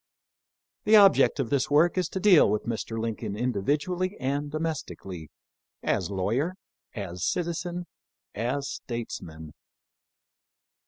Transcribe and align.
The 0.85 0.95
object 0.95 1.39
of 1.39 1.51
this 1.51 1.69
work 1.69 1.95
is 1.95 2.09
to 2.09 2.19
deal 2.19 2.49
with 2.49 2.65
Mr. 2.65 2.97
Lin 2.99 3.15
coln 3.15 3.35
individually 3.37 4.17
and 4.19 4.49
domestically; 4.49 5.29
as 5.83 6.09
lawyer, 6.09 6.55
as 6.95 7.23
citizen, 7.23 7.85
as 8.33 8.67
statesman. 8.67 9.53